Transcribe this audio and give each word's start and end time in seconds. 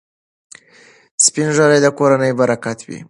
سپین 1.25 1.49
ږیري 1.57 1.79
د 1.83 1.87
کورنۍ 1.97 2.31
برکت 2.39 2.79
وي. 2.87 2.99